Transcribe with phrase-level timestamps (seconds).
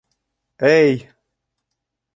[0.71, 1.05] Ә-әй!